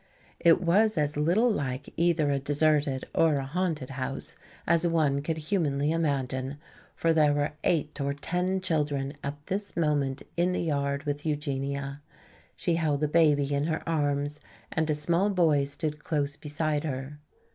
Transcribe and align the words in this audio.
It 0.39 0.59
was 0.61 0.97
as 0.97 1.15
little 1.15 1.51
like 1.51 1.93
either 1.95 2.31
a 2.31 2.39
deserted 2.39 3.05
or 3.13 3.35
a 3.35 3.45
haunted 3.45 3.91
house 3.91 4.35
as 4.65 4.87
one 4.87 5.21
could 5.21 5.37
humanly 5.37 5.91
imagine. 5.91 6.57
For 6.95 7.13
there 7.13 7.33
were 7.35 7.53
eight 7.63 8.01
or 8.01 8.15
ten 8.15 8.61
children 8.61 9.13
at 9.23 9.37
this 9.45 9.77
moment 9.77 10.23
in 10.35 10.53
the 10.53 10.63
yard 10.63 11.03
with 11.03 11.23
Eugenia. 11.23 12.01
She 12.55 12.73
held 12.77 13.03
a 13.03 13.07
baby 13.07 13.53
in 13.53 13.65
her 13.65 13.87
arms 13.87 14.39
and 14.71 14.89
a 14.89 14.95
small 14.95 15.29
boy 15.29 15.65
stood 15.65 16.03
close 16.03 16.35
beside 16.35 16.83
her. 16.83 17.19